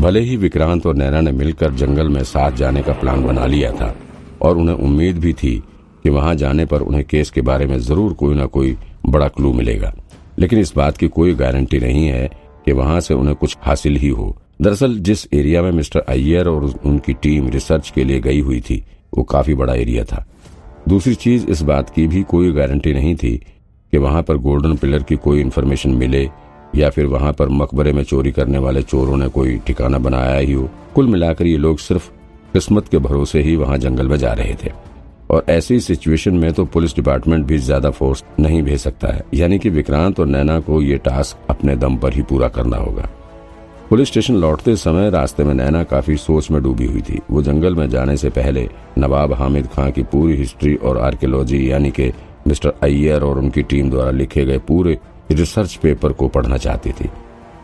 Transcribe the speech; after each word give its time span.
भले 0.00 0.20
ही 0.20 0.36
विक्रांत 0.36 0.86
और 0.86 0.94
नैना 0.94 1.20
ने 1.20 1.32
मिलकर 1.32 1.72
जंगल 1.72 2.08
में 2.08 2.24
साथ 2.24 2.52
जाने 2.52 2.82
का 2.82 2.92
प्लान 2.92 3.24
बना 3.24 3.46
लिया 3.46 3.72
था, 3.72 3.94
और 4.42 4.58
उन्हें 4.58 4.76
उम्मीद 4.76 5.18
भी 5.18 5.32
थी 5.32 5.62
कि 6.02 6.10
वहाँ 6.10 6.34
जाने 6.34 6.64
पर 6.64 6.80
उन्हें 6.80 7.04
केस 7.04 7.30
के 7.30 7.40
बारे 7.40 7.66
में 7.66 7.78
ज़रूर 7.78 8.12
कोई 8.12 8.34
ना 8.34 8.46
कोई 8.46 8.76
बड़ा 9.06 9.28
क्लू 9.28 9.52
मिलेगा। 9.52 9.92
लेकिन 10.38 10.58
इस 10.58 10.72
बात 10.76 10.96
की 10.96 11.08
कोई 11.08 11.34
गारंटी 11.34 11.78
नहीं 11.78 12.06
है 12.06 12.30
कि 12.66 12.72
वहाँ 12.72 13.00
से 13.00 13.14
उन्हें 13.14 13.36
कुछ 13.36 13.56
हासिल 13.62 13.96
ही 13.96 14.08
हो। 14.08 14.36
दरअसल, 14.62 14.98
जिस 14.98 15.26
एरिया 15.34 15.62
में 15.62 15.70
मिस्टर 15.72 16.00
अय्यर 16.00 16.48
और 16.48 16.64
उनकी 16.86 17.12
टीम 17.12 17.48
रिसर्च 17.48 17.90
के 17.90 18.04
लिए 18.04 18.20
गई 18.20 18.40
हुई 18.40 18.60
थी, 18.60 18.84
वो 19.18 19.22
काफ़ी 19.22 19.54
बड़ा 19.54 19.74
एरिया 19.74 20.04
था। 20.04 20.26
दूसरी 20.88 21.14
चीज़ 21.14 21.46
इस 21.46 21.62
बात 21.62 21.90
की 21.90 22.06
भी 22.06 22.22
कोई 22.22 22.52
गारंटी 22.52 22.92
नहीं 22.92 23.14
थी 23.14 23.36
कि 23.92 23.98
वहाँ 23.98 24.22
पर 24.22 24.36
गोल्डन 24.36 24.76
पिलर 24.76 25.02
की 25.02 25.16
कोई 25.16 25.40
इन्फॉर्मेशन 25.40 25.90
मिले 25.90 26.30
या 26.74 26.90
फिर 26.90 27.06
वहाँ 27.06 27.32
पर 27.32 27.48
मकबरे 27.50 27.92
में 27.92 28.02
चोरी 28.04 28.32
करने 28.32 28.58
वाले 28.58 28.82
चोरों 28.82 29.16
ने 29.16 29.28
कोई 29.28 29.58
ठिकाना 29.66 29.98
बनाया 29.98 30.36
ही 30.36 30.52
हो। 30.52 30.68
कुल 30.94 31.06
मिलाकर 31.06 31.46
ये 31.46 31.56
लोग 31.56 31.78
सिर्फ़ 31.78 32.08
किस्मत 32.52 32.88
के 32.88 32.98
भरोसे 32.98 33.42
ही 33.42 33.56
वहाँ 33.56 33.78
जंगल 33.78 34.08
में 34.08 34.16
जा 34.16 34.32
रहे 34.32 34.54
थे। 34.64 34.72
और 35.30 35.44
ऐसी 35.48 35.78
सिचुएशन 35.80 36.34
में 36.34 36.52
तो 36.52 36.64
पुलिस 36.64 36.94
डिपार्टमेंट 36.96 37.46
भी 37.46 37.58
ज़्यादा 37.58 37.90
फोर्स 37.90 38.24
नहीं 38.40 38.62
भेज 38.62 38.80
सकता 38.80 39.08
है। 39.08 39.24
यानी 39.34 39.58
कि 39.58 39.70
विक्रांत 39.70 40.20
और 40.20 40.26
नैना 40.26 40.58
को 40.60 40.80
ये 40.82 40.96
टास्क 40.98 41.50
अपने 41.50 41.76
दम 41.76 41.96
पर 41.96 42.12
ही 42.12 42.22
पूरा 42.22 42.48
करना 42.48 42.76
होगा। 42.76 43.08
पुलिस 43.90 44.08
स्टेशन 44.08 44.34
लौटते 44.34 44.74
समय 44.76 45.10
रास्ते 45.10 45.44
में 45.44 45.52
नैना 45.54 45.82
काफ़ी 45.84 46.16
सोच 46.16 46.50
में 46.50 46.62
डूबी 46.62 46.86
हुई 46.86 47.00
थी। 47.00 47.20
वो 47.30 47.42
जंगल 47.42 47.74
में 47.74 47.88
जाने 47.90 48.16
से 48.16 48.30
पहले 48.30 48.68
नवाब 48.98 49.32
हामिद 49.32 49.66
खां 49.66 49.90
की 49.92 50.02
पूरी 50.02 50.36
हिस्ट्री 50.36 50.74
और 50.74 50.98
आर्कियोलॉजी 50.98 51.70
यानी 51.70 51.90
कि 51.90 52.12
मिस्टर 52.46 52.72
अय्यर 52.82 53.22
और 53.22 53.38
उनकी 53.38 53.62
टीम 53.62 53.90
द्वारा 53.90 54.10
लिखे 54.10 54.44
गए 54.44 54.58
पूरे 54.68 54.98
रिसर्च 55.32 55.74
पेपर 55.74 56.12
को 56.12 56.28
पढ़ना 56.28 56.56
चाहती 56.56 56.92
थी, 56.92 57.10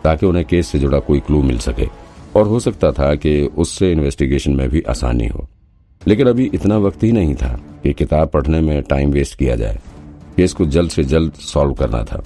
ताकि 0.04 0.26
उन्हें 0.26 0.44
केस 0.44 0.66
से 0.66 0.78
जुड़ा 0.78 0.98
कोई 0.98 1.20
क्लू 1.20 1.42
मिल 1.42 1.58
सके। 1.58 1.88
और 2.36 2.46
हो 2.46 2.60
सकता 2.60 2.92
था 2.92 3.14
कि 3.14 3.42
उससे 3.42 3.92
इन्वेस्टिगेशन 3.92 4.52
में 4.52 4.68
भी 4.68 4.80
आसानी 4.80 5.26
हो। 5.26 5.48
लेकिन 6.08 6.26
अभी 6.26 6.50
इतना 6.54 6.78
वक्त 6.78 7.04
ही 7.04 7.12
नहीं 7.12 7.34
था 7.34 7.60
कि 7.82 7.92
किताब 7.92 8.28
पढ़ने 8.28 8.60
में 8.60 8.82
टाइम 8.82 9.10
वेस्ट 9.10 9.38
किया 9.38 9.56
जाए। 9.56 9.78
केस 10.36 10.52
को 10.52 10.66
जल्द 10.66 10.90
से 10.90 11.04
जल्द 11.04 11.32
सॉल्व 11.32 11.72
करना 11.72 12.04
था। 12.04 12.24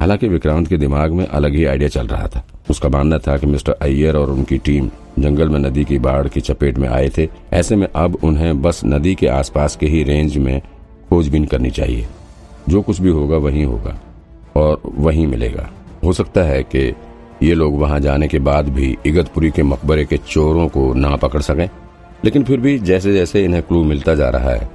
हालाँकि 0.00 0.28
विक्रांत 0.28 0.68
के 0.68 0.76
दिमाग 0.76 1.12
में 1.12 1.26
अलग 1.26 1.54
ही 1.54 1.64
आइडिया 1.64 1.88
चल 1.88 2.06
रहा 2.06 2.26
था। 2.26 2.46
उसका 2.70 2.88
मानना 2.88 3.18
था 3.18 3.38
कि 3.38 3.46
मिस्टर 3.46 3.72
अय्यर 3.72 4.16
और 4.16 4.30
उनकी 4.30 4.58
टीम 4.58 4.90
जंगल 5.18 5.48
में 5.48 5.58
नदी 5.58 5.84
की 5.84 5.98
बाढ़ 5.98 6.28
की 6.28 6.40
चपेट 6.40 6.78
में 6.78 6.88
आए 6.88 7.10
थे। 7.18 7.28
ऐसे 7.52 7.76
में 7.76 7.88
अब 7.94 8.18
उन्हें 8.24 8.62
बस 8.62 8.80
नदी 8.84 9.14
के 9.14 9.26
आसपास 9.26 9.76
के 9.76 9.86
ही 9.86 10.02
रेंज 10.02 10.36
में 10.36 10.62
खोजबीन 11.10 11.44
करनी 11.44 11.70
चाहिए। 11.70 12.06
जो 12.68 12.82
कुछ 12.82 13.00
भी 13.00 13.08
होगा, 13.08 13.36
वही 13.36 13.62
होगा। 13.62 14.00
और 14.58 14.80
वहीं 14.86 15.26
मिलेगा। 15.26 15.68
हो 16.04 16.12
सकता 16.12 16.42
है 16.42 16.62
कि 16.64 16.92
ये 17.42 17.54
लोग 17.54 17.78
वहाँ 17.80 17.98
जाने 18.00 18.28
के 18.28 18.38
बाद 18.40 18.68
भी 18.68 18.96
इगतपुरी 19.06 19.50
के 19.50 19.62
मकबरे 19.62 20.04
के 20.04 20.16
चोरों 20.28 20.68
को 20.68 20.92
ना 20.94 21.14
पकड़ 21.16 21.40
सकें, 21.42 21.68
लेकिन 22.24 22.44
फिर 22.44 22.60
भी 22.60 22.78
जैसे 22.78 23.12
जैसे 23.12 23.44
इन्हें 23.44 23.62
क्लू 23.62 23.82
मिलता 23.84 24.14
जा 24.14 24.28
रहा 24.28 24.50
है, 24.50 24.68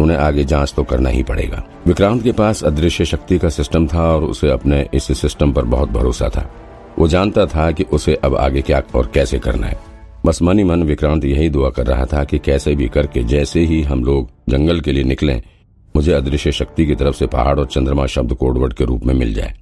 उन्हें 0.00 0.16
आगे 0.18 0.44
जाँच 0.44 0.72
तो 0.76 0.82
करना 0.84 1.10
ही 1.10 1.22
पड़ेगा। 1.22 1.62
विक्रांत 1.86 2.22
के 2.22 2.32
पास 2.32 2.62
अदृश्य 2.64 3.04
शक्ति 3.04 3.38
का 3.38 3.48
सिस्टम 3.48 3.86
था 3.86 4.02
और 4.14 4.24
उसे 4.24 4.50
अपने 4.50 4.86
इस 4.94 5.18
सिस्टम 5.20 5.52
पर 5.52 5.64
बहुत 5.64 5.90
भरोसा 5.90 6.28
था। 6.28 6.50
वो 6.98 7.08
जानता 7.08 7.46
था 7.46 7.70
कि 7.70 7.84
उसे 7.92 8.14
अब 8.14 8.36
आगे 8.36 8.62
क्या 8.62 8.82
और 8.94 9.10
कैसे 9.14 9.38
करना 9.38 9.66
है। 9.66 9.78
बस 10.26 10.42
मन 10.42 10.58
ही 10.58 10.64
मन 10.64 10.82
विक्रांत 10.82 11.24
यही 11.24 11.48
दुआ 11.50 11.70
कर 11.70 11.86
रहा 11.86 12.04
था 12.04 12.24
कि 12.24 12.38
कैसे 12.38 12.74
भी 12.74 12.88
करके 12.88 13.22
जैसे 13.24 13.60
ही 13.60 13.82
हम 13.82 14.04
लोग 14.04 14.28
जंगल 14.48 14.80
के 14.80 14.92
लिए 14.92 15.04
निकलें 15.04 15.40
मुझे 15.96 16.12
अदृश्य 16.12 16.52
शक्ति 16.52 16.86
की 16.86 16.94
तरफ़ 16.94 17.16
से 17.16 17.26
पहाड़ 17.28 17.58
और 17.58 17.66
चंद्रमा 17.66 18.06
शब्द 18.06 18.32
कोडवर्ड 18.34 18.72
के 18.72 18.84
रूप 18.84 19.04
में 19.06 19.14
मिल 19.14 19.34
जाए 19.34 19.54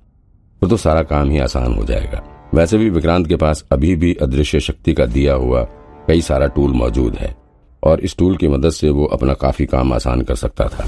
तो, 0.62 0.68
तो 0.68 0.76
सारा 0.76 1.02
काम 1.04 1.30
ही 1.30 1.38
आसान 1.40 1.74
हो 1.74 1.84
जाएगा। 1.84 2.22
वैसे 2.54 2.78
भी 2.78 2.88
विक्रांत 2.90 3.26
के 3.26 3.36
पास 3.36 3.64
अभी 3.72 3.94
भी 3.96 4.12
अदृश्य 4.22 4.60
शक्ति 4.60 4.92
का 4.94 5.06
दिया 5.08 5.34
हुआ 5.36 5.62
कई 6.08 6.20
सारा 6.22 6.46
टूल 6.48 6.72
मौजूद 6.74 7.16
है 7.16 7.34
और 7.82 8.00
इस 8.00 8.16
टूल 8.18 8.36
की 8.36 8.48
मदद 8.48 8.70
से 8.72 8.90
वो 8.90 9.04
अपना 9.14 9.34
काफ़ी 9.36 9.66
काम 9.66 9.92
आसान 9.92 10.22
कर 10.22 10.34
सकता 10.36 10.68
था। 10.68 10.86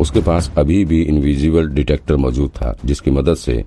उसके 0.00 0.20
पास 0.22 0.50
अभी 0.58 0.84
भी 0.84 1.02
इनविजिबल 1.04 1.68
डिटेक्टर 1.70 2.16
मौजूद 2.18 2.50
था 2.52 2.74
जिसकी 2.84 3.10
मदद 3.10 3.36
से 3.36 3.62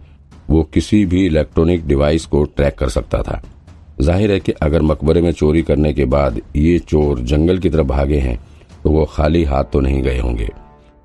वो 0.50 0.64
किसी 0.74 1.06
भी 1.06 1.26
इलेक्ट्रॉनिक 1.26 1.88
डिवाइस 1.88 2.26
को 2.26 2.44
ट्रैक 2.46 2.78
कर 2.78 2.90
सकता 2.90 3.22
था। 3.22 3.42
ज़ाहिर 4.02 4.32
है 4.32 4.40
कि 4.40 4.52
अगर 4.62 4.82
मकबरे 4.82 5.22
में 5.22 5.32
चोरी 5.32 5.62
करने 5.62 5.94
के 5.94 6.06
बाद 6.08 6.40
ये 6.56 6.78
चोर 6.82 7.20
जंगल 7.22 7.58
की 7.58 7.70
तरफ़ 7.70 7.88
भागे 7.88 8.20
हैं 8.20 8.38
तो 8.84 8.90
वो 8.90 9.06
खाली 9.06 9.44
हाथ 9.44 9.64
तो 9.64 9.80
नहीं 9.80 10.02
गए 10.02 10.20
होंगे। 10.20 10.50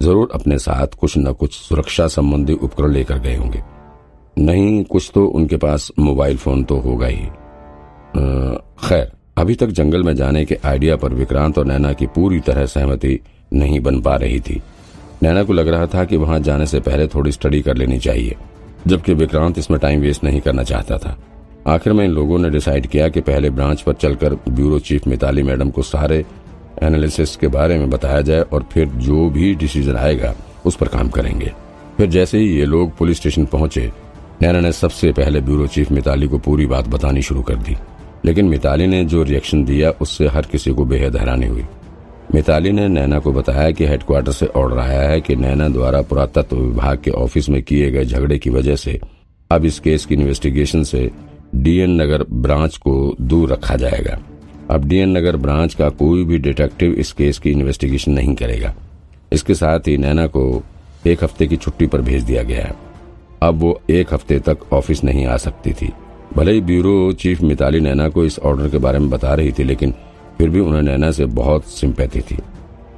ज़रूर 0.01 0.31
अपने 0.35 0.59
साथ 0.59 0.95
कुछ 1.01 1.17
न 1.19 1.33
कुछ 1.33 1.55
सुरक्षा 1.55 2.07
संबंधी 2.09 2.53
उपकरण 2.55 2.93
लेकर 2.93 3.19
गए 3.19 3.37
होंगे। 3.37 3.63
नहीं, 4.37 4.85
कुछ 4.85 5.11
तो 5.15 5.27
उनके 5.27 5.57
पास 5.57 5.91
मोबाइल 5.99 6.37
फ़ोन 6.37 6.65
तो 6.65 6.77
होगा 6.79 7.07
ही। 7.07 7.27
खैर, 8.85 9.11
अभी 9.39 9.55
तक 9.55 9.67
जंगल 9.69 10.03
में 10.03 10.15
जाने 10.17 10.45
के 10.45 10.59
आइडिया 10.65 10.97
पर 10.97 11.15
विक्रांत 11.15 11.59
और 11.59 11.67
नैना 11.67 11.93
की 11.93 12.07
पूरी 12.07 12.41
तरह 12.41 12.67
सहमति 12.67 13.19
नहीं 13.53 13.81
बन 13.81 14.01
पा 14.01 14.17
रही 14.17 14.41
थी। 14.41 14.61
नैना 15.23 15.43
को 15.43 15.53
लग 15.53 15.69
रहा 15.69 15.87
था 15.87 16.05
कि 16.05 16.17
वहाँ 16.17 16.39
जाने 16.41 16.67
से 16.67 16.81
पहले 16.81 17.07
थोड़ी 17.09 17.33
स्टडी 17.33 17.61
कर 17.63 17.77
लेनी 17.77 17.99
चाहिए, 17.99 18.37
जबकि 18.87 19.15
विक्रांत 19.15 19.59
इसमें 19.59 19.79
टाइम 19.81 20.01
वेस्ट 20.01 20.25
नहीं 20.25 20.41
करना 20.41 20.63
चाहता 20.63 20.99
था। 20.99 21.17
आखिर 21.67 21.93
में 21.93 22.05
इन 22.05 22.11
लोगों 22.11 22.39
ने 22.39 22.51
डिसाइड 22.51 22.87
किया 22.87 23.09
कि 23.09 23.21
पहले 23.23 23.51
ब्रांच 23.51 23.83
पर 23.83 23.93
चलकर 23.95 24.35
ब्यूरो 24.49 24.79
चीफ 24.81 25.07
मिताली 25.09 25.43
मैडम 25.43 25.71
को 25.71 25.83
सारे 25.85 26.25
एनालिसिस 26.83 27.37
के 27.37 27.49
बारे 27.49 27.79
में 27.79 27.91
बताया 27.91 28.21
जाए 28.21 28.41
और 28.41 28.67
फिर 28.73 28.87
जो 28.87 29.31
भी 29.31 29.55
डिसीज़न 29.55 29.97
आएगा, 29.97 30.35
उस 30.65 30.77
पर 30.77 30.89
काम 30.89 31.09
करेंगे। 31.09 31.53
फिर 31.97 32.07
जैसे 32.07 32.39
ही 32.39 32.59
ये 32.59 32.65
लोग 32.65 32.97
पुलिस 32.97 33.17
स्टेशन 33.17 33.45
पहुँचे 33.45 33.93
नैना 34.43 34.61
ने 34.61 34.73
सबसे 34.73 35.13
पहले 35.13 35.41
ब्यूरो 35.41 35.67
चीफ 35.67 35.93
मिताली 35.93 36.29
को 36.29 36.39
पूरी 36.39 36.67
बात 36.67 36.89
बतानी 36.89 37.23
शुरू 37.23 37.43
कर 37.43 37.55
दी। 37.55 37.77
लेकिन 38.25 38.45
मिताली 38.45 38.87
ने 38.87 39.05
जो 39.05 39.23
रिएक्शन 39.23 39.65
दिया, 39.65 39.91
उससे 39.91 40.29
हर 40.29 40.43
किसी 40.43 40.71
को 40.71 40.85
बेहद 40.85 41.17
हैरानी 41.17 41.47
हुई। 41.47 41.65
मिताली 42.35 42.73
ने 42.73 42.89
नैना 42.89 43.19
को 43.19 43.33
बताया 43.33 43.71
कि 43.71 43.87
हेडक्वार्टर 43.87 44.33
से 44.33 44.47
ऑर्डर 44.47 44.79
आया 44.79 45.09
है 45.09 45.21
कि 45.21 45.37
नैना 45.37 45.69
द्वारा 45.69 46.03
पुरातत्व 46.03 46.57
विभाग 46.57 46.99
के 46.99 47.11
ऑफ़िस 47.11 47.49
में 47.49 47.63
किए 47.63 47.91
गए 47.91 48.05
झगड़े 48.05 48.39
की 48.39 48.51
वजह 48.51 48.77
से 48.77 49.01
अब 49.51 49.65
इस 49.65 49.79
केस 49.79 50.07
की 50.07 50.15
इन्वेस्टिगेशन 50.15 50.83
से 50.83 51.11
डीएन 51.55 52.03
नगर 52.03 52.25
ब्रांच 52.31 52.77
को 52.77 53.17
दूर 53.21 53.53
रखा 53.53 53.77
जाएगा। 53.77 54.19
अब 54.71 54.85
डीएन 54.85 55.17
नगर 55.17 55.37
ब्रांच 55.37 55.75
का 55.75 55.89
कोई 55.89 56.25
भी 56.25 56.39
डिटेक्टिव 56.39 56.93
इस 56.93 57.13
केस 57.13 57.39
की 57.39 57.51
इन्वेस्टिगेशन 57.51 58.13
नहीं 58.13 58.35
करेगा। 58.35 58.75
इसके 59.33 59.55
साथ 59.55 59.89
ही 59.89 59.97
नैना 59.97 60.27
को 60.27 60.63
एक 61.07 61.25
हफ़्ते 61.25 61.47
की 61.47 61.57
छुट्टी 61.57 61.87
पर 61.87 62.01
भेज 62.01 62.23
दिया 62.23 62.43
गया 62.43 62.65
है। 62.65 62.75
अब 63.43 63.55
वो 63.55 63.81
एक 63.91 64.15
हफ़्ते 64.15 64.39
तक 64.39 64.73
ऑफ़िस 64.73 65.05
नहीं 65.05 65.27
आ 65.27 65.37
सकती 65.37 65.73
थी। 65.73 65.93
भले 66.37 66.53
ही 66.53 66.61
ब्यूरो 66.61 67.13
चीफ 67.13 67.41
मिताली 67.41 67.81
नैना 67.81 68.09
को 68.09 68.25
इस 68.25 68.39
ऑर्डर 68.39 68.69
के 68.69 68.79
बारे 68.79 68.99
में 68.99 69.11
बता 69.11 69.35
रही 69.35 69.53
थी, 69.53 69.65
लेकिन 69.65 69.95
फिर 70.39 70.51
भी 70.51 70.61
उन्हें 70.61 70.83
नैना 70.83 71.11
से 71.11 71.25
बहुत 71.25 71.65
सिंपैथी 71.65 72.21
थी। 72.21 72.39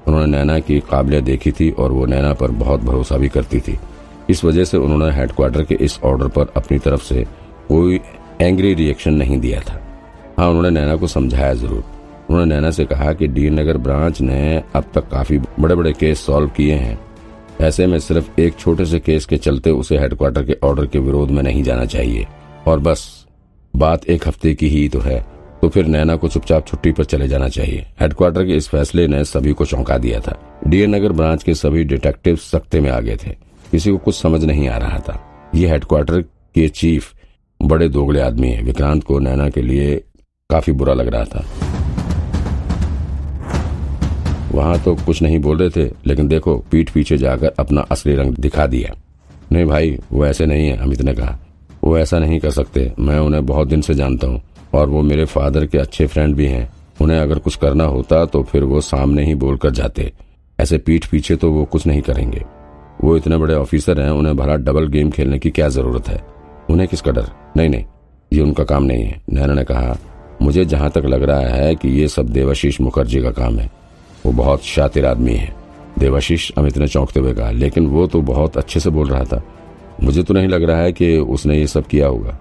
उन्होंने 0.06 0.27
नैना 0.27 0.59
की 0.59 0.78
काबिलियत 0.81 1.25
देखी 1.25 1.53
थी 1.53 1.71
और 1.71 1.93
वो 1.93 2.06
नैना 2.06 2.33
पर 2.33 2.50
बहुत 2.50 2.81
भरोसा 2.81 3.16
भी 3.16 3.28
करती 3.28 3.60
थी। 3.60 3.78
इस 4.31 4.44
वजह 4.44 4.65
से 4.65 4.77
उन्होंने 4.77 5.15
हेडक्वार्टर 5.15 5.65
के 5.65 5.75
इस 5.75 5.98
ऑर्डर 6.04 6.28
पर 6.28 6.53
अपनी 6.56 6.78
तरफ़ 6.78 7.03
से 7.03 7.27
कोई 7.69 8.00
एंग्री 8.41 8.75
रिएक्शन 8.75 9.15
नहीं 9.15 9.38
दिया 9.41 9.60
था। 9.60 9.81
हाँ 10.37 10.49
उन्होंने 10.49 10.71
नैना 10.71 10.97
को 10.97 11.07
समझाया 11.07 11.53
ज़रूर। 11.55 11.85
उन्होंने 12.31 12.55
नैना 12.55 12.71
से 12.71 12.85
कहा 12.85 13.13
कि 13.13 13.27
डी 13.29 13.49
नगर 13.51 13.77
ब्रांच 13.79 14.21
ने 14.21 14.63
अब 14.75 14.91
तक 14.95 15.09
काफ़ी 15.11 15.39
बड़े 15.39 15.75
बड़े 15.75 15.93
केस 15.93 16.25
सॉल्व 16.27 16.49
किए 16.57 16.75
हैं। 16.75 16.99
ऐसे 17.61 17.87
में 17.87 17.99
सिर्फ़ 17.99 18.41
एक 18.41 18.59
छोटे 18.59 18.85
से 18.85 18.99
केस 19.01 19.27
के 19.27 19.37
चलते 19.37 19.71
उसे 19.73 19.99
हेडक्वार्टर 19.99 20.45
के 20.45 20.57
ऑर्डर 20.65 20.87
के 20.87 20.99
विरोध 20.99 21.31
में 21.31 21.43
नहीं 21.43 21.63
जाना 21.63 21.85
चाहिए। 21.87 22.27
और 22.67 22.81
बस, 22.81 23.27
बात 23.75 24.05
एक 24.07 24.27
हफ़्ते 24.29 24.55
की 24.55 24.69
ही 24.69 24.89
तो 24.89 25.01
है 25.01 25.25
तो 25.63 25.69
फिर 25.69 25.87
नैना 25.87 26.15
को 26.17 26.29
चुपचाप 26.29 26.67
छुट्टी 26.67 26.91
पर 26.93 27.05
चले 27.05 27.29
जाना 27.29 27.49
चाहिए। 27.49 27.87
हेडक्वार्टर 28.01 28.45
के 28.47 28.57
इस 28.57 28.69
फैसले 28.69 29.07
ने 29.09 29.23
सभी 29.25 29.53
को 29.53 29.65
चौंका 29.65 29.97
दिया 29.99 30.19
था। 30.21 30.39
डीए 30.67 30.87
नगर 30.87 31.13
ब्रांच 31.13 31.43
के 31.43 31.55
सभी 31.55 31.85
डिटेक्टिव 31.85 32.37
सख्ते 32.37 32.81
में 32.81 32.91
आ 32.91 32.99
गए 33.01 33.16
थे। 33.16 33.31
किसी 33.71 33.91
को 33.91 33.99
कुछ 33.99 34.15
समझ 34.15 34.43
नहीं 34.45 34.69
आ 34.69 34.77
रहा 34.78 34.99
था। 34.99 35.19
ये 35.55 35.69
हेडक्वार्टर 35.69 36.21
के 36.21 36.69
चीफ 36.71 37.13
बड़े 37.60 37.89
दोगले 37.89 38.21
आदमी 38.21 38.49
है। 38.49 38.63
विक्रांत 38.63 39.05
को 39.05 39.19
नैना 39.19 39.49
के 39.49 39.63
लिए 39.63 39.97
काफ़ी 40.51 40.72
बुरा 40.72 40.93
लग 40.95 41.09
रहा 41.09 41.25
था। 41.25 41.45
वहाँ 44.53 44.78
तो 44.78 44.95
कुछ 44.97 45.22
नहीं 45.22 45.39
बोल 45.39 45.59
रहे 45.59 45.71
थे, 45.71 45.91
लेकिन 46.07 46.28
देखो, 46.28 46.57
पीठ 46.71 46.91
पीछे 46.91 47.16
जाकर 47.19 47.53
अपना 47.59 47.81
असली 47.91 48.15
रंग 48.15 48.37
दिखा 48.37 48.66
दिया। 48.66 48.95
नहीं 49.53 49.65
भाई, 49.66 49.98
वो 50.13 50.25
ऐसे 50.27 50.47
नहीं 50.47 50.69
है, 50.69 50.77
अमित 50.77 51.03
ने 51.03 51.15
कहा। 51.15 51.39
वो 51.84 51.98
ऐसा 51.98 52.19
नहीं 52.19 52.39
कर 52.41 52.51
सकते, 52.51 52.93
मैं 52.98 53.19
उन्हें 53.19 53.45
बहुत 53.47 53.69
दिन 53.69 53.81
से 53.81 53.95
जानता 53.95 54.27
हूँ, 54.27 54.41
और 54.75 54.89
वो 54.89 55.03
मेरे 55.03 55.25
फादर 55.25 55.66
के 55.66 55.78
अच्छे 55.78 56.07
फ्रेंड 56.07 56.34
भी 56.37 56.47
हैं। 56.47 56.69
उन्हें 57.01 57.19
अगर 57.19 57.39
कुछ 57.39 57.57
करना 57.57 57.84
होता 57.84 58.25
तो 58.25 58.43
फिर 58.43 58.65
वो 58.65 58.81
सामने 58.81 59.25
ही 59.25 59.34
बोलकर 59.34 59.71
जाते। 59.71 60.13
ऐसे 60.59 60.78
पीठ 60.78 61.07
पीछे 61.07 61.37
तो 61.37 61.51
वो 61.53 61.65
कुछ 61.65 61.87
नहीं 61.87 62.03
करेंगे। 62.03 62.45
वो 63.04 63.16
इतने 63.16 63.37
बड़े 63.37 63.54
ऑफिसर 63.54 64.01
हैं, 64.01 64.10
उन्हें 64.10 64.37
भला 64.37 64.57
डबल 64.57 64.89
गेम 64.89 65.10
खेलने 65.10 65.39
की 65.39 65.51
क्या 65.51 65.69
ज़रूरत 65.69 66.09
है? 66.09 66.22
उन्हें 66.71 66.89
किसका 66.89 67.13
डर? 67.13 67.31
नहीं 67.57 67.69
नहीं, 67.69 67.84
ये 68.33 68.41
उनका 68.41 68.65
काम 68.65 68.84
नहीं 68.84 69.04
है, 69.04 69.21
नैना 69.31 69.54
ने 69.54 69.65
कहा। 69.65 69.97
मुझे 70.42 70.65
जहाँ 70.65 70.91
तक 70.91 71.03
लग 71.04 71.22
रहा 71.22 71.41
है 71.41 71.74
कि 71.74 71.88
ये 71.88 72.09
सब 72.09 72.28
देवाशीष 72.28 72.80
मुखर्जी 72.80 73.22
का 73.22 73.30
काम 73.30 73.59
है। 73.59 73.71
वो 74.27 74.33
बहुत 74.33 74.65
शातिर 74.65 75.06
आदमी 75.06 75.34
है। 75.34 75.54
देवाशीष 75.98 76.50
अमित 76.59 76.78
ने 76.78 76.88
चौंकते 76.88 77.21
हुए 77.21 77.34
कहा, 77.34 77.50
लेकिन 77.50 77.86
वो 77.86 78.06
तो 78.06 78.21
बहुत 78.21 78.56
अच्छे 78.56 78.80
से 78.80 78.91
बोल 78.91 79.09
रहा 79.09 79.24
था। 79.24 79.42
मुझे 80.03 80.22
तो 80.22 80.34
नहीं 80.34 80.48
लग 80.48 80.62
रहा 80.62 80.78
है 80.78 80.92
कि 80.92 81.18
उसने 81.18 81.59
ये 81.59 81.66
सब 81.66 81.86
किया 81.86 82.06
होगा। 82.06 82.38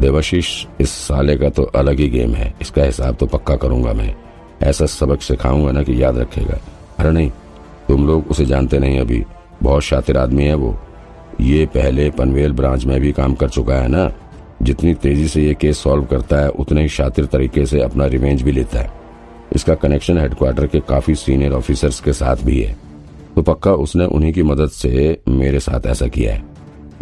देवाशीष, 0.00 0.66
इस 0.80 0.90
साले 0.90 1.36
का 1.36 1.48
तो 1.48 1.62
अलग 1.62 1.98
ही 2.00 2.08
गेम 2.08 2.34
है। 2.34 2.54
इसका 2.60 2.82
हिसाब 2.82 3.14
तो 3.14 3.26
पक्का 3.26 3.56
करूँगा 3.56 3.92
मैं। 3.92 4.14
ऐसा 4.62 4.86
सबक 4.86 5.22
सिखाऊँगा 5.22 5.72
ना 5.72 5.82
कि 5.82 6.02
याद 6.02 6.18
रखेगा। 6.18 6.58
अरे 6.98 7.10
नहीं, 7.10 7.30
तुम 7.88 8.06
लोग 8.06 8.26
उसे 8.30 8.46
जानते 8.46 8.78
नहीं 8.78 9.00
अभी। 9.00 9.24
बहुत 9.62 9.82
शातिर 9.82 10.16
आदमी 10.16 10.44
है 10.44 10.54
वो। 10.54 10.78
ये 11.40 11.66
पहले 11.66 12.10
पनवेल 12.10 12.52
ब्रांच 12.52 12.84
में 12.84 13.00
भी 13.00 13.12
काम 13.12 13.34
कर 13.34 13.48
चुका 13.48 13.74
है 13.74 13.88
ना? 13.88 14.12
जितनी 14.62 14.94
तेज़ी 14.94 15.28
से 15.28 15.42
ये 15.42 15.54
केस 15.54 15.78
सॉल्व 15.78 16.04
करता 16.04 16.40
है, 16.40 16.48
उतने 16.48 16.82
ही 16.82 16.88
शातिर 16.88 17.24
तरीके 17.24 17.66
से 17.66 17.80
अपना 17.80 18.06
रिवेंज 18.06 18.42
भी 18.42 18.52
लेता 18.52 18.80
है। 18.80 18.90
इसका 19.52 19.74
कनेक्शन 19.74 20.18
हेडक्वार्टर 20.18 20.66
के 20.66 20.80
काफ़ी 20.80 21.14
सीनियर 21.14 21.52
ऑफिसर्स 21.52 22.00
के 22.00 22.12
साथ 22.12 22.36
भी 22.36 22.60
है। 22.60 22.76
तो 23.34 23.42
पक्का 23.42 23.72
उसने 23.72 24.04
उन्हीं 24.04 24.32
की 24.32 24.42
मदद 24.42 24.68
से 24.68 25.20
मेरे 25.28 25.60
साथ 25.60 25.86
ऐसा 25.86 26.06
किया 26.06 26.34
है। 26.34 26.44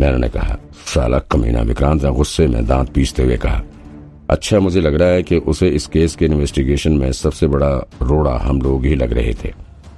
नैना 0.00 0.16
ने 0.16 0.28
कहा, 0.28 0.58
साला 0.86 1.18
कमीना 1.18 1.60
विक्रांत, 1.60 2.04
ने 2.04 2.10
गुस्से 2.12 2.46
में 2.46 2.66
दांत 2.66 2.92
पीसते 2.92 3.22
हुए 3.22 3.36
कहा 3.36 3.62
अच्छा 4.30 4.58
मुझे 4.60 4.80
लग 4.80 4.94
रहा 4.94 5.08
है 5.08 5.22
कि 5.22 5.36
उसे 5.36 5.68
इस 5.68 5.86
केस 5.86 6.14
के 6.16 6.24
इन्वेस्टिगेशन 6.24 6.92
में 6.92 7.10
सबसे 7.12 7.46
बड़ा 7.46 7.70
रोड़ा 8.02 8.36
हम 8.36 8.60
लोग 8.62 8.84
ही 8.84 8.94
लग 8.94 9.12
रहे 9.12 9.34
थे। 9.44 9.52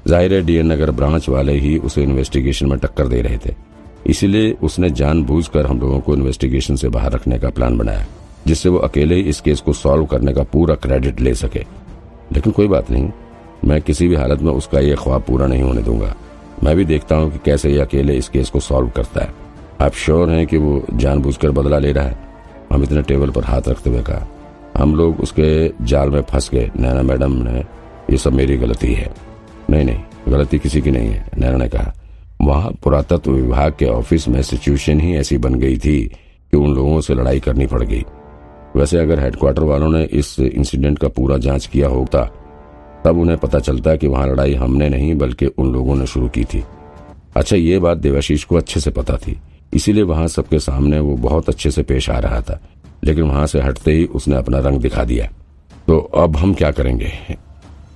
ज़ाहिर 0.07 0.35
है, 0.35 0.41
डीएन 0.43 0.73
नगर 0.73 0.91
ब्रांच 0.91 1.29
वाले 1.29 1.53
ही 1.53 1.77
उसे 1.79 2.03
इन्वेस्टिगेशन 2.03 2.67
में 2.67 2.79
टक्कर 2.79 3.09
दे 3.09 3.21
रहे 3.23 3.39
थे। 3.39 3.55
इसीलिए 4.06 4.50
उसने 4.62 4.91
जानबूझकर 4.91 5.67
हम 5.67 5.81
लोगों 5.81 6.00
को 6.00 6.15
इन्वेस्टिगेशन 6.15 6.77
से 6.77 6.89
बाहर 6.89 7.12
रखने 7.12 7.39
का 7.39 7.50
प्लान 7.50 7.79
बनाया, 7.79 8.06
जिससे 8.47 8.69
वो 8.69 8.79
अकेले 8.79 9.15
ही 9.15 9.23
इस 9.23 9.41
केस 9.41 9.61
को 9.61 9.73
सॉल्व 9.73 10.06
करने 10.06 10.33
का 10.33 10.43
पूरा 10.43 10.75
क्रेडिट 10.75 11.21
ले 11.21 11.35
सके। 11.35 11.65
लेकिन 12.33 12.53
कोई 12.53 12.69
बात 12.69 12.91
नहीं, 12.91 13.11
मैं 13.65 13.81
किसी 13.83 14.09
भी 14.09 14.15
हालत 14.15 14.43
में 14.43 14.53
उसका 14.53 14.81
ये 14.81 14.95
ख्वाब 14.95 15.23
पूरा 15.23 15.47
नहीं 15.47 15.62
होने 15.62 15.83
दूँगा। 15.83 16.15
मैं 16.65 16.77
भी 16.77 16.85
देखता 16.85 17.17
हूँ 17.17 17.31
कि 17.33 17.39
कैसे 17.45 17.71
ये 17.71 17.81
अकेले 17.81 18.17
इस 18.17 18.29
केस 18.29 18.50
को 18.50 18.61
सॉल्व 18.61 18.89
करता 18.89 19.25
है। 19.25 19.33
आप 19.81 19.95
श्योर 19.95 20.31
हैं 20.31 20.47
कि 20.47 20.56
वो 20.56 20.83
जानबूझकर 20.93 21.50
बदला 21.50 21.79
ले 21.79 21.93
रहा 21.93 22.05
है? 22.05 22.19
हम 22.73 22.83
इतने 22.83 23.03
टेबल 23.03 23.31
पर 23.31 23.45
हाथ 23.45 23.69
रखते 23.69 23.91
हुए 23.91 24.03
कहा, 24.03 24.27
हम 24.77 24.95
लोग 24.95 25.21
उसके 25.21 25.71
जाल 25.85 26.11
में 26.11 26.21
फंस 26.23 26.50
गए। 26.50 26.71
नैना 26.77 27.03
मैडम 27.03 27.33
ने, 27.43 27.59
ये 28.11 28.17
सब 28.17 28.33
मेरी 28.33 28.56
गलती 28.56 28.93
है। 28.95 29.12
नहीं 29.71 29.85
नहीं, 29.85 30.00
गलती 30.29 30.59
किसी 30.59 30.81
की 30.81 30.91
नहीं 30.91 31.09
है, 31.09 31.25
नैना 31.39 31.56
ने 31.56 31.69
कहा। 31.69 31.93
वहाँ 32.49 32.71
पुरातत्व 32.83 33.31
विभाग 33.31 33.75
के 33.79 33.87
ऑफ़िस 33.87 34.29
में 34.29 34.41
सिचुएशन 34.43 35.00
ही 35.00 35.17
ऐसी 35.17 35.39
बन 35.39 35.55
गई 35.55 35.79
थी 35.79 35.99
कि 36.53 36.56
उन 36.56 36.75
लोगों 36.75 37.00
से 37.00 37.15
लड़ाई 37.15 37.41
करनी 37.41 37.67
पड़ 37.67 37.83
गई। 37.83 38.05
वैसे 38.77 38.99
अगर 38.99 39.21
हेडक्वार्टर 39.21 39.62
वालों 39.62 39.91
ने 39.91 40.05
इस 40.12 40.39
इंसिडेंट 40.41 40.99
का 40.99 41.09
पूरा 41.09 41.39
जाँच 41.39 41.67
किया 41.67 41.89
होता, 41.89 42.25
तब 43.05 43.19
उन्हें 43.19 43.39
पता 43.39 43.59
चलता 43.59 43.95
कि 43.97 44.06
वहाँ 44.06 44.27
लड़ाई 44.27 44.55
हमने 44.55 44.89
नहीं, 44.89 45.15
बल्कि 45.15 45.47
उन 45.47 45.73
लोगों 45.73 45.97
ने 45.97 46.06
शुरू 46.06 46.29
की 46.29 46.45
थी। 46.45 46.62
अच्छा 47.37 47.56
ये 47.56 47.79
बात 47.79 47.99
देवाशीष 47.99 48.45
को 48.45 48.56
अच्छे 48.56 48.81
से 48.81 48.91
पता 48.91 49.17
थी। 49.17 49.39
इसीलिए 49.75 50.03
वहाँ 50.03 50.27
सबके 50.29 50.59
सामने 50.59 50.99
वो 51.00 51.17
बहुत 51.19 51.49
अच्छे 51.49 51.71
से 51.71 51.83
पेश 51.83 52.11
आ 52.11 52.19
रहा 52.19 52.41
था, 52.41 52.61
लेकिन 53.05 53.25
वहाँ 53.25 53.47
से 53.47 53.61
हटते 53.61 53.93
ही 53.93 54.05
उसने 54.05 54.37
अपना 54.37 54.59
रंग 54.59 54.81
दिखा 54.81 55.05
दिया। 55.05 55.29
तो 55.87 55.99
अब 55.99 56.37
हम 56.37 56.55
क्या 56.55 56.71
करेंगे? 56.71 57.12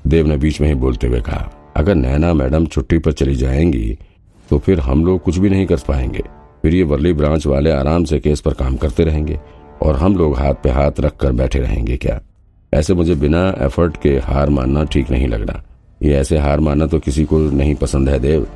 देव 0.06 0.26
ने 0.26 0.37
बीच 0.37 0.60
में 0.60 0.69
ही 0.69 0.75
बोलते 0.75 1.06
हुए 1.06 1.20
कहा, 1.20 1.50
अगर 1.76 1.94
नैना 1.94 2.34
मैडम 2.34 2.66
छुट्टी 2.66 2.99
पर 2.99 3.12
चली 3.12 3.34
जाएँगी 3.34 3.99
तो 4.52 4.58
फिर 4.58 4.81
हम 4.81 5.04
लोग 5.04 5.22
कुछ 5.22 5.37
भी 5.38 5.50
नहीं 5.50 5.66
कर 5.66 5.76
पाएँगे। 5.88 6.22
फिर 6.62 6.75
ये 6.75 6.82
वर्ली 6.82 7.12
ब्रांच 7.12 7.46
वाले 7.46 7.70
आराम 7.70 8.04
से 8.04 8.19
केस 8.20 8.40
पर 8.40 8.54
काम 8.54 8.76
करते 8.76 9.04
रहेंगे 9.04 9.38
और 9.82 9.96
हम 9.96 10.16
लोग 10.16 10.37
हाथ 10.38 10.54
पे 10.54 10.70
हाथ 10.70 11.00
रख 11.00 11.16
कर 11.16 11.32
बैठे 11.32 11.58
रहेंगे 11.58 11.96
क्या? 11.96 12.20
ऐसे 12.72 12.94
मुझे 12.94 13.14
बिना 13.14 13.49
एफर्ट 13.58 13.96
के 13.96 14.10
हार 14.19 14.50
मानना 14.50 14.84
ठीक 14.84 15.10
नहीं 15.10 15.28
लग 15.28 15.49
रहा 15.49 15.62
ये 16.00 16.14
ऐसे 16.16 16.38
हार 16.38 16.60
मानना 16.60 16.87
तो 16.87 16.99
किसी 16.99 17.25
को 17.25 17.38
नहीं 17.38 17.75
पसंद 17.75 18.08
है, 18.08 18.19
देव। 18.19 18.46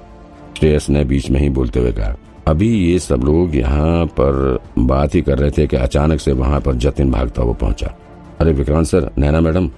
श्रेयस 0.59 0.91
ने 0.91 1.05
बीच 1.05 1.31
में 1.31 1.41
ही 1.41 1.49
बोलते 1.51 1.81
हुए 1.81 1.93
कहा, 1.93 2.15
अभी 2.47 2.69
ये 2.69 2.99
सब 2.99 3.25
लोग 3.25 3.57
यहाँ 3.57 4.07
पर 4.07 4.59
बात 4.79 5.15
ही 5.15 5.23
कर 5.23 5.39
रहे 5.39 5.51
थे 5.51 5.67
कि 5.67 5.77
अचानक 5.77 6.21
से 6.21 6.33
वहाँ 6.33 6.61
पर 6.61 6.75
जतिन 6.77 7.11
भागता 7.11 7.43
हुआ 7.43 7.55
पहुँचा। 7.55 7.95
अरे 8.41 8.53
विक्रांत 8.53 8.87
सर, 8.87 9.11
नैना 9.19 9.41
मैडम, 9.41 9.71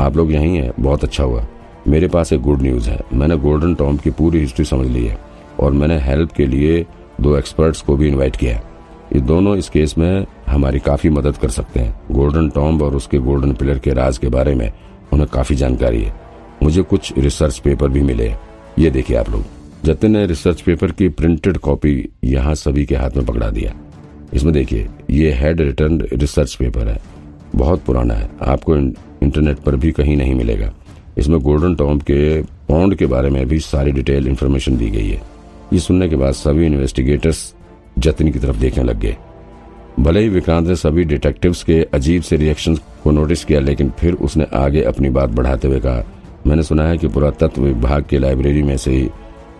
आप 0.00 0.16
लोग 0.16 0.32
यहीं 0.32 0.56
हैं, 0.56 0.72
बहुत 0.80 1.04
अच्छा 1.04 1.24
हुआ। 1.24 1.46
मेरे 1.88 2.08
पास 2.08 2.32
एक 2.32 2.40
गुड 2.42 2.62
न्यूज़ 2.62 2.90
है। 2.90 3.00
मैंने 3.14 3.36
गोल्डन 3.38 3.74
टॉम 3.74 3.96
की 3.96 4.10
पूरी 4.10 4.40
हिस्ट्री 4.40 4.64
समझ 4.64 4.86
ली 4.86 5.06
है। 5.06 5.31
और 5.62 5.72
मैंने 5.72 5.98
हेल्प 5.98 6.32
के 6.32 6.46
लिए 6.46 6.84
दो 7.20 7.36
एक्सपर्ट्स 7.36 7.80
को 7.80 7.96
भी 7.96 8.08
इनवाइट 8.08 8.36
किया 8.36 8.60
ये 9.14 9.20
दोनों 9.20 9.56
इस 9.56 9.68
केस 9.68 9.94
में 9.98 10.26
हमारी 10.48 10.78
काफ़ी 10.78 11.10
मदद 11.10 11.36
कर 11.36 11.48
सकते 11.48 11.80
हैं। 11.80 12.00
गोल्डन 12.12 12.48
टॉम्ब 12.48 12.82
और 12.82 12.94
उसके 12.96 13.18
गोल्डन 13.18 13.52
पिलर 13.52 13.78
के 13.78 13.90
राज 13.90 14.18
के 14.18 14.28
बारे 14.28 14.54
में 14.54 14.72
उन्हें 15.12 15.28
काफ़ी 15.28 15.56
जानकारी 15.56 16.02
है। 16.02 16.14
मुझे 16.62 16.82
कुछ 16.82 17.12
रिसर्च 17.18 17.58
पेपर 17.58 17.88
भी 17.88 18.02
मिले 18.02 18.32
ये 18.78 18.90
देखिए 18.90 19.16
आप 19.16 19.30
लोग। 19.30 19.44
जतिन 19.84 20.10
ने 20.10 20.26
रिसर्च 20.26 20.60
पेपर 20.60 20.90
की 20.90 21.08
प्रिंटेड 21.08 21.58
कॉपी 21.58 22.08
यहाँ 22.24 22.54
सभी 22.54 22.84
के 22.86 22.96
हाथ 22.96 23.16
में 23.16 23.26
पकड़ा 23.26 23.50
दिया। 23.50 23.74
इसमें 24.34 24.52
देखिए, 24.54 24.88
ये 25.10 25.32
हेड 25.32 25.60
रिटर्न 25.60 26.00
रिसर्च 26.12 26.54
पेपर 26.54 26.88
है। 26.88 27.00
बहुत 27.56 27.82
पुराना 27.82 28.14
है। 28.14 28.30
आपको 28.42 28.76
इंटरनेट 28.76 29.58
पर 29.58 29.76
भी 29.76 29.92
कहीं 29.92 30.16
नहीं 30.16 30.34
मिलेगा। 30.34 30.72
इसमें 31.18 31.38
गोल्डन 31.40 31.74
टॉम्ब 31.74 32.02
के 32.02 32.42
पॉन्ड 32.42 32.94
के 32.94 33.06
बारे 33.06 33.30
में 33.30 33.46
भी 33.46 33.58
सारी 33.60 33.92
डिटेल 33.92 34.28
इन्फॉर्मेशन 34.28 34.76
दी 34.76 34.90
गई 34.90 35.08
है। 35.08 35.20
ये 35.72 35.78
सुनने 35.78 36.08
के 36.08 36.16
बाद 36.16 36.32
सभी 36.32 36.66
इन्वेस्टिगेटर्स 36.66 37.54
जतिन 37.98 38.32
की 38.32 38.38
तरफ़ 38.38 38.56
देखने 38.56 38.84
लग 38.84 39.00
गए। 39.00 39.16
भले 40.00 40.20
ही 40.20 40.28
विक्रांत 40.28 40.68
ने 40.68 40.76
सभी 40.76 41.04
डिटेक्टिव्स 41.04 41.64
के 41.64 41.86
अजीब 41.94 42.22
से 42.22 42.36
रिएक्शन 42.36 42.76
को 42.76 43.10
नोटिस 43.10 43.44
किया, 43.44 43.60
लेकिन 43.60 43.90
फिर 43.90 44.14
उसने 44.14 44.46
आगे 44.54 44.82
अपनी 44.82 45.10
बात 45.10 45.30
बढ़ाते 45.30 45.68
हुए 45.68 45.80
कहा, 45.80 46.04
मैंने 46.46 46.62
सुना 46.62 46.84
है 46.84 46.98
कि 46.98 47.08
पुरातत्व 47.08 47.62
विभाग 47.62 48.04
की 48.04 48.18
लाइब्रेरी 48.18 48.62
में 48.62 48.76
से 48.76 48.90
ही 48.90 49.10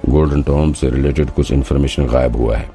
गोल्डन 0.08 0.42
टॉम 0.42 0.72
से 0.72 0.90
रिलेटेड 0.90 1.30
कुछ 1.30 1.52
इन्फॉर्मेशन 1.52 2.06
गायब 2.06 2.36
हुआ 2.36 2.56
है। 2.56 2.70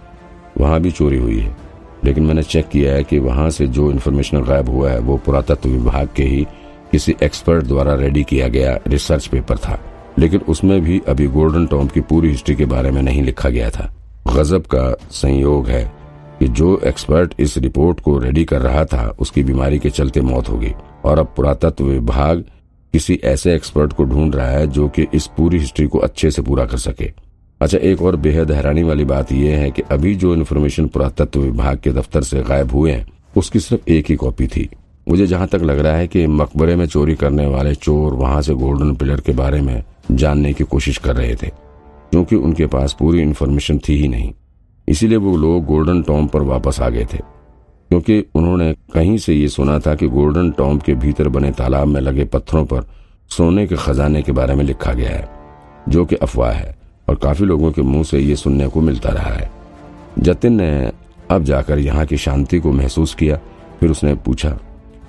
वहाँ 0.58 0.80
भी 0.80 0.92
चोरी 0.92 1.18
हुई 1.18 1.40
है। 1.40 1.58
लेकिन 2.06 2.24
मैंने 2.24 2.44
चेक 2.44 2.68
किया 2.68 2.94
है 2.94 3.04
कि 3.04 3.20
वहाँ 3.20 3.50
से 3.50 3.68
जो 3.68 3.92
इन्फॉर्मेशन 3.92 4.42
गायब 4.42 4.70
हुआ 4.70 4.92
है, 4.92 5.00
वो 5.00 5.18
पुरातत्व 5.18 5.70
विभाग 5.70 6.10
के 6.16 6.24
ही 6.24 6.48
किसी 6.92 7.16
एक्सपर्ट 7.24 7.66
द्वारा 7.66 7.94
रेडी 7.94 8.24
किया 8.24 8.48
गया 8.48 8.80
रिसर्च 8.88 9.28
पेपर 9.28 9.58
था। 9.58 9.80
लेकिन 10.20 10.40
उसमें 10.40 10.82
भी 10.82 11.02
अभी 11.08 11.28
गोल्डन 11.28 11.66
टॉम 11.66 11.88
की 11.88 12.02
पूरी 12.02 12.30
हिस्ट्री 12.30 12.56
के 12.56 12.66
बारे 12.66 12.92
में 12.92 13.02
नहीं 13.02 13.24
लिखा 13.24 13.50
गया 13.50 13.70
था। 13.70 13.94
गजब 14.36 14.62
का 14.62 14.96
संयोग 15.12 15.68
है 15.68 15.92
कि 16.40 16.48
जो 16.48 16.80
एक्सपर्ट 16.86 17.34
इस 17.40 17.58
रिपोर्ट 17.58 18.00
को 18.00 18.18
रेडी 18.18 18.46
कर 18.46 18.62
रहा 18.62 18.86
था, 18.86 19.16
उसकी 19.20 19.44
बीमारी 19.44 19.80
के 19.80 19.90
चलते 19.90 20.22
मौत 20.22 20.50
हो 20.50 20.58
गई। 20.58 20.74
और 21.06 21.20
अब 21.20 21.34
पुरातत्व 21.36 21.84
विभाग 21.84 22.44
किसी 22.94 23.20
ऐसे 23.24 23.56
एक्सपर्ट 23.56 23.94
को 23.94 24.04
ढूंढ 24.04 24.36
रहा 24.36 24.50
है 24.50 24.68
जो 24.68 24.88
कि 24.88 25.08
इस 25.14 25.28
पूरी 25.28 25.60
हिस्ट्री 25.60 25.88
को 25.88 26.00
अच्छे 26.00 26.32
से 26.32 26.42
पूरा 26.42 26.66
कर 26.66 26.78
सके। 26.78 27.12
अच्छा 27.62 27.78
एक 27.78 28.02
और 28.02 28.16
बेहद 28.16 28.52
हैरानी 28.52 28.84
वाली 28.84 29.06
बात 29.06 29.32
यह 29.32 29.58
है 29.58 29.72
कि 29.72 29.82
अभी 29.82 30.16
जो 30.16 30.34
इन्फॉर्मेशन 30.34 30.88
पुरातत्व 30.88 31.40
विभाग 31.40 31.78
के 31.78 31.92
दफ्तर 31.92 32.22
से 32.22 32.42
गायब 32.42 32.72
हुए 32.72 32.92
हैं, 32.92 33.08
उसकी 33.38 33.60
सिर्फ़ 33.60 33.90
एक 33.90 34.06
ही 34.10 34.16
कॉपी 34.16 34.48
थी। 34.48 34.70
मुझे 35.10 35.28
जहाँ 35.28 35.48
तक 35.48 35.62
लग 35.64 35.80
रहा 35.80 35.94
है 35.94 36.08
कि 36.08 36.28
मकबरे 36.28 36.76
में 36.76 36.86
चोरी 36.86 37.16
करने 37.16 37.46
वाले 37.46 37.76
चोर 37.76 38.14
वहाँ 38.14 38.42
से 38.42 38.54
गोल्डन 38.54 38.96
पिलर 38.96 39.22
के 39.22 39.32
बारे 39.32 39.62
में 39.62 39.84
जानने 40.12 40.54
की 40.54 40.64
कोशिश 40.64 40.98
कर 40.98 41.16
रहे 41.16 41.36
थे, 41.36 41.48
क्योंकि 42.12 42.36
उनके 42.36 42.66
पास 42.68 42.96
पूरी 43.00 43.22
इन्फॉर्मेशन 43.22 43.80
थी 43.80 43.98
ही 43.98 44.08
नहीं। 44.08 44.34
इसीलिए 44.88 45.18
वो 45.18 45.36
लोग 45.38 45.66
गोल्डन 45.66 46.02
टॉम 46.02 46.28
पर 46.28 46.42
वापस 46.42 46.80
आ 46.82 46.90
गए 46.90 47.06
थे, 47.14 47.18
क्योंकि 47.92 48.24
उन्होंने 48.36 48.74
कहीं 48.94 49.18
से 49.18 49.34
ये 49.34 49.48
सुना 49.48 49.80
था 49.80 49.96
कि 49.96 50.08
गोल्डन 50.08 50.52
टॉम 50.52 50.78
के 50.78 50.94
भीतर 50.96 51.30
बने 51.30 51.52
तालाब 51.52 51.88
में 51.88 52.00
लगे 52.02 52.26
पत्थरों 52.26 52.66
पर 52.66 52.86
सोने 53.32 53.66
के 53.68 53.76
खजाने 53.76 54.22
के 54.22 54.32
बारे 54.32 54.56
में 54.56 54.64
लिखा 54.64 54.94
गया 54.94 55.10
है, 55.10 55.30
जो 55.90 56.06
कि 56.06 56.16
अफवाह 56.16 56.52
है, 56.52 56.76
और 57.10 57.16
काफ़ी 57.16 57.46
लोगों 57.46 57.72
के 57.72 57.82
मुँह 57.82 58.04
से 58.04 58.20
ये 58.20 58.36
सुनने 58.36 58.68
को 58.68 58.82
मिलता 58.82 59.10
रहा 59.10 59.34
है। 59.34 59.50
जतिन 60.20 60.54
ने 60.54 60.92
अब 61.32 61.44
जाकर 61.44 61.80
यहाँ 61.80 62.06
की 62.06 62.18
शांति 62.18 62.60
को 62.60 62.72
महसूस 62.72 63.14
किया, 63.16 63.40
फिर 63.80 63.92
उसने 63.92 64.14
पूछा, 64.16 64.58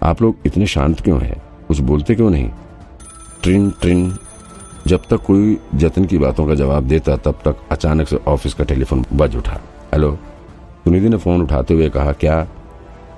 आप 0.03 0.23
लोग 0.23 0.37
इतने 0.47 0.67
शांत 0.67 1.01
क्यों 1.01 1.21
हैं? 1.21 1.43
कुछ 1.69 1.81
बोलते 1.81 2.15
क्यों 2.15 2.31
नहीं? 2.31 2.49
ट्रिन 3.43 3.71
ट्रिन 3.81 4.11
जब 4.89 5.01
तक 5.11 5.17
कोई 5.17 5.59
जतन 5.75 6.05
की 6.05 6.19
बातों 6.19 6.47
का 6.47 6.55
जवाब 6.55 6.85
देता, 6.85 7.17
तब 7.17 7.33
तक 7.33 7.57
अचानक 7.71 8.09
से 8.09 8.17
ऑफ़िस 8.17 8.55
का 8.55 8.65
टेलीफोन 8.65 9.05
बज 9.15 9.37
उठा। 9.37 9.61
हेलो? 9.93 10.19
सुनिधि 10.85 11.09
ने 11.09 11.17
फ़ोन 11.17 11.43
उठाते 11.43 11.75
हुए 11.75 11.89
कहा, 11.89 12.13
क्या? 12.13 12.45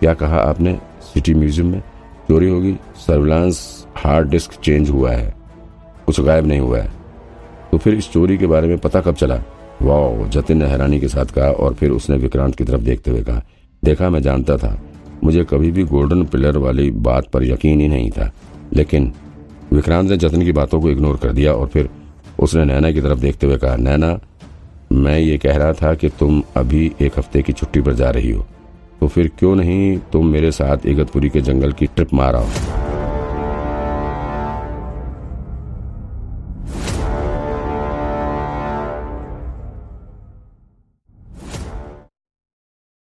क्या 0.00 0.15
कहा 0.15 0.37
आपने? 0.37 0.79
सिटी 1.03 1.35
म्यूज़ियम 1.35 1.67
में? 1.67 1.81
चोरी 2.29 2.49
होगी। 2.49 2.77
सर्विलांस 2.97 3.87
हार्ड 3.97 4.29
डिस्क 4.29 4.53
चेंज 4.53 4.91
हुआ 4.91 5.11
है। 5.11 5.35
कुछ 6.07 6.21
गायब 6.21 6.47
नहीं 6.47 6.61
हुआ 6.61 6.79
है। 6.79 6.91
तो 7.73 7.79
फिर 7.79 7.95
इस 7.95 8.12
चोरी 8.12 8.39
के 8.39 8.47
बारे 8.47 8.69
में 8.69 8.79
पता 8.79 9.00
कब 9.00 9.15
चला? 9.15 9.43
वाह 9.83 10.29
जतिन 10.29 10.59
ने 10.59 10.65
हैरानी 10.65 11.00
के 11.00 11.09
साथ 11.09 11.27
कहा 11.27 11.50
और 11.50 11.75
फिर 11.75 11.91
उसने 11.91 12.17
विक्रांत 12.17 12.55
की 12.55 12.65
तरफ़ 12.65 12.81
देखते 12.81 13.11
हुए 13.11 13.23
कहा, 13.23 13.43
देखा, 13.85 14.11
मैं 14.11 14.23
जानता 14.23 14.57
था। 14.57 14.81
मुझे 15.25 15.45
कभी 15.45 15.71
भी 15.71 15.83
गोल्डन 15.85 16.25
पिलर 16.25 16.57
वाली 16.57 16.91
बात 16.91 17.27
पर 17.27 17.45
यकीन 17.45 17.81
ही 17.81 17.89
नहीं 17.89 18.11
था। 18.11 18.33
लेकिन 18.73 19.12
विक्रांत 19.73 20.11
ने 20.11 20.17
जतन 20.17 20.43
की 20.43 20.53
बातों 20.53 20.81
को 20.81 20.91
इग्नोर 20.91 21.17
कर 21.17 21.33
दिया 21.33 21.53
और 21.53 21.67
फिर 21.67 21.89
उसने 22.39 22.65
नैना 22.65 22.91
की 22.91 23.00
तरफ़ 23.00 23.19
देखते 23.19 23.47
हुए 23.47 23.57
कहा, 23.57 23.77
नैना, 23.77 24.19
मैं 24.93 25.19
ये 25.19 25.39
कह 25.39 25.57
रहा 25.57 25.73
था 25.73 25.95
कि 25.95 26.09
तुम 26.09 26.43
अभी 26.57 26.93
एक 27.00 27.19
हफ़्ते 27.19 27.43
की 27.43 27.53
छुट्टी 27.53 27.81
पर 27.81 27.93
जा 27.93 28.11
रही 28.11 28.31
हो। 28.31 28.47
तो 29.00 29.09
फिर 29.09 29.31
क्यों 29.39 29.55
नहीं 29.57 29.99
तुम 30.12 30.27
मेरे 30.27 30.50
साथ 30.53 30.87
इगतपुरी 30.87 31.29
के 31.29 31.41
जंगल 31.41 31.73
की 31.73 31.87
ट्रिप 31.87 32.15
मारा 32.15 32.39
हो 32.39 32.80